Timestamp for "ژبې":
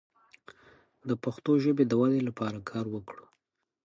1.63-1.83